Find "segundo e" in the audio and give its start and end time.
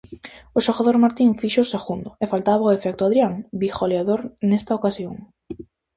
1.73-2.25